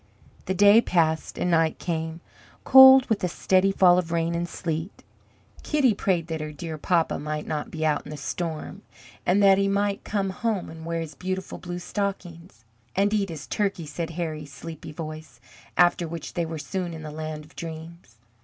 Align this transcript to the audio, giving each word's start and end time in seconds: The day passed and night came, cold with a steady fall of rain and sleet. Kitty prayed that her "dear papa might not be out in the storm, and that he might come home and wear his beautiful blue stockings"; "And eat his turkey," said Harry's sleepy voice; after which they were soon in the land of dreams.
The 0.45 0.55
day 0.55 0.81
passed 0.81 1.37
and 1.37 1.51
night 1.51 1.77
came, 1.77 2.21
cold 2.63 3.05
with 3.05 3.23
a 3.23 3.27
steady 3.27 3.71
fall 3.71 3.99
of 3.99 4.11
rain 4.11 4.33
and 4.33 4.49
sleet. 4.49 5.03
Kitty 5.61 5.93
prayed 5.93 6.25
that 6.25 6.41
her 6.41 6.51
"dear 6.51 6.79
papa 6.79 7.19
might 7.19 7.45
not 7.45 7.69
be 7.69 7.85
out 7.85 8.03
in 8.03 8.09
the 8.09 8.17
storm, 8.17 8.81
and 9.27 9.43
that 9.43 9.59
he 9.59 9.67
might 9.67 10.03
come 10.03 10.31
home 10.31 10.71
and 10.71 10.87
wear 10.87 11.01
his 11.01 11.13
beautiful 11.13 11.59
blue 11.59 11.77
stockings"; 11.77 12.65
"And 12.95 13.13
eat 13.13 13.29
his 13.29 13.45
turkey," 13.45 13.85
said 13.85 14.09
Harry's 14.17 14.51
sleepy 14.51 14.91
voice; 14.91 15.39
after 15.77 16.07
which 16.07 16.33
they 16.33 16.47
were 16.47 16.57
soon 16.57 16.95
in 16.95 17.03
the 17.03 17.11
land 17.11 17.45
of 17.45 17.55
dreams. 17.55 18.15